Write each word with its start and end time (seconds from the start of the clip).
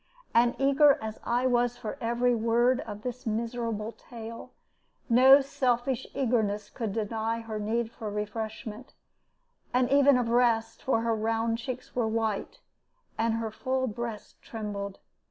And 0.33 0.55
eager 0.57 0.97
as 0.99 1.19
I 1.23 1.45
was 1.45 1.77
for 1.77 1.95
every 2.01 2.33
word 2.33 2.79
of 2.79 3.03
this 3.03 3.27
miserable 3.27 3.91
tale, 3.91 4.51
no 5.11 5.41
selfish 5.41 6.07
eagerness 6.15 6.71
could 6.71 6.91
deny 6.91 7.41
her 7.41 7.59
need 7.59 7.91
of 8.01 8.01
refreshment, 8.01 8.93
and 9.71 9.91
even 9.91 10.17
of 10.17 10.29
rest; 10.29 10.81
for 10.81 11.01
her 11.01 11.13
round 11.15 11.59
cheeks 11.59 11.95
were 11.95 12.07
white, 12.07 12.57
and 13.15 13.35
her 13.35 13.51
full 13.51 13.85
breast 13.85 14.41
trembled. 14.41 14.97